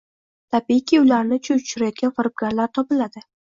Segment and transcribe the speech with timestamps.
[0.55, 3.27] tabiiyki ularni chuv tushiradigan firibgarlar topiladi.